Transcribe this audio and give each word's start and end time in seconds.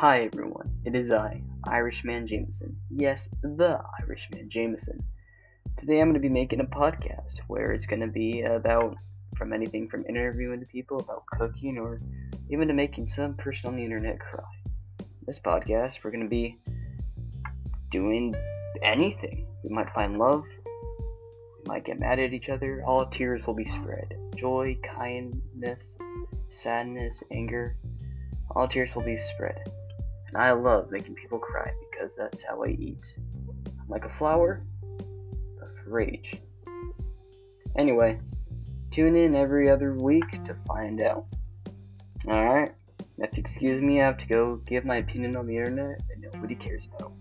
Hi 0.00 0.20
everyone, 0.32 0.72
it 0.86 0.94
is 0.94 1.12
I, 1.12 1.42
Irishman 1.68 2.26
Jameson. 2.26 2.74
Yes, 2.88 3.28
the 3.42 3.82
Irishman 4.00 4.48
Jameson. 4.48 5.04
Today 5.76 6.00
I'm 6.00 6.06
going 6.06 6.14
to 6.14 6.26
be 6.26 6.30
making 6.30 6.60
a 6.60 6.64
podcast 6.64 7.40
where 7.48 7.72
it's 7.72 7.84
going 7.84 8.00
to 8.00 8.06
be 8.06 8.40
about 8.40 8.96
from 9.36 9.52
anything 9.52 9.90
from 9.90 10.06
interviewing 10.08 10.64
people 10.72 11.00
about 11.00 11.26
cooking 11.26 11.76
or 11.76 12.00
even 12.48 12.66
to 12.68 12.72
making 12.72 13.08
some 13.08 13.34
person 13.34 13.68
on 13.68 13.76
the 13.76 13.84
internet 13.84 14.18
cry. 14.18 14.42
This 15.26 15.38
podcast, 15.38 16.02
we're 16.02 16.12
going 16.12 16.24
to 16.24 16.30
be 16.30 16.56
doing 17.90 18.34
anything. 18.82 19.46
We 19.62 19.68
might 19.68 19.92
find 19.92 20.16
love, 20.16 20.44
we 20.64 21.62
might 21.66 21.84
get 21.84 22.00
mad 22.00 22.18
at 22.18 22.32
each 22.32 22.48
other, 22.48 22.82
all 22.86 23.04
tears 23.04 23.46
will 23.46 23.52
be 23.52 23.66
spread. 23.66 24.14
Joy, 24.34 24.78
kindness, 24.82 25.94
sadness, 26.48 27.22
anger, 27.30 27.76
all 28.56 28.66
tears 28.66 28.94
will 28.94 29.04
be 29.04 29.18
spread. 29.18 29.70
And 30.32 30.42
I 30.42 30.52
love 30.52 30.90
making 30.90 31.14
people 31.14 31.38
cry 31.38 31.72
because 31.90 32.14
that's 32.16 32.42
how 32.42 32.62
I 32.62 32.68
eat. 32.68 33.14
I'm 33.66 33.88
like 33.88 34.04
a 34.04 34.10
flower 34.10 34.62
of 35.60 35.68
rage. 35.86 36.40
Anyway, 37.76 38.20
tune 38.90 39.16
in 39.16 39.34
every 39.34 39.70
other 39.70 39.94
week 39.94 40.30
to 40.44 40.54
find 40.66 41.00
out. 41.00 41.26
Alright? 42.26 42.72
If 43.18 43.36
you 43.36 43.40
excuse 43.40 43.82
me, 43.82 44.00
I 44.00 44.06
have 44.06 44.18
to 44.18 44.26
go 44.26 44.56
give 44.66 44.84
my 44.84 44.96
opinion 44.96 45.36
on 45.36 45.46
the 45.46 45.56
internet 45.56 46.00
that 46.08 46.20
nobody 46.32 46.54
cares 46.54 46.86
about. 46.96 47.12